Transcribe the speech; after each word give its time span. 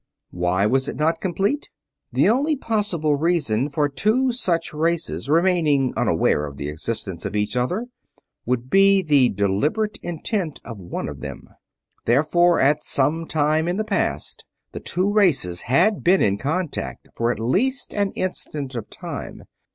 Why 0.31 0.65
was 0.65 0.89
it 0.89 0.95
not 0.95 1.21
complete? 1.21 1.69
The 2.11 2.27
only 2.27 2.55
possible 2.55 3.17
reason 3.17 3.69
for 3.69 3.87
two 3.87 4.31
such 4.31 4.73
races 4.73 5.29
remaining 5.29 5.93
unaware 5.95 6.47
of 6.47 6.57
the 6.57 6.69
existence 6.69 7.23
of 7.23 7.35
each 7.35 7.55
other 7.55 7.85
would 8.43 8.71
be 8.71 9.03
the 9.03 9.29
deliberate 9.29 9.99
intent 10.01 10.59
of 10.65 10.81
one 10.81 11.07
of 11.07 11.19
them. 11.19 11.49
Therefore, 12.05 12.59
at 12.59 12.83
some 12.83 13.27
time 13.27 13.67
in 13.67 13.77
the 13.77 13.83
past, 13.83 14.43
the 14.71 14.79
two 14.79 15.13
races 15.13 15.61
had 15.65 16.03
been 16.03 16.23
in 16.23 16.39
contact 16.39 17.07
for 17.13 17.31
at 17.31 17.39
least 17.39 17.93
an 17.93 18.11
instant 18.13 18.73
of 18.73 18.89
time. 18.89 19.43